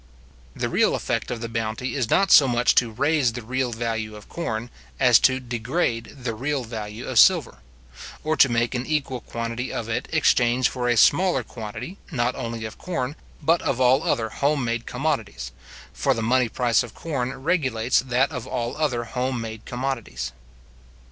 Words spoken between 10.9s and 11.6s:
smaller